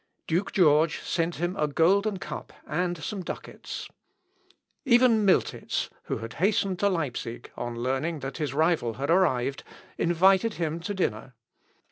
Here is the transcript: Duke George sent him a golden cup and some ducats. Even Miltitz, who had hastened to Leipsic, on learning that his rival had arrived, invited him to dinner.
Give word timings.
Duke 0.25 0.51
George 0.51 0.99
sent 1.01 1.35
him 1.35 1.55
a 1.55 1.67
golden 1.67 2.17
cup 2.17 2.53
and 2.65 2.97
some 2.97 3.21
ducats. 3.21 3.87
Even 4.83 5.23
Miltitz, 5.27 5.91
who 6.05 6.17
had 6.17 6.33
hastened 6.41 6.79
to 6.79 6.89
Leipsic, 6.89 7.51
on 7.55 7.75
learning 7.83 8.21
that 8.21 8.37
his 8.37 8.51
rival 8.55 8.93
had 8.95 9.11
arrived, 9.11 9.63
invited 9.99 10.55
him 10.55 10.79
to 10.79 10.95
dinner. 10.95 11.35